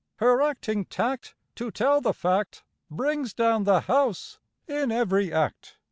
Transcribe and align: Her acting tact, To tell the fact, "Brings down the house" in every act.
Her 0.17 0.41
acting 0.41 0.85
tact, 0.85 1.35
To 1.57 1.69
tell 1.69 2.01
the 2.01 2.15
fact, 2.15 2.63
"Brings 2.89 3.35
down 3.35 3.65
the 3.65 3.81
house" 3.81 4.39
in 4.67 4.91
every 4.91 5.31
act. 5.31 5.77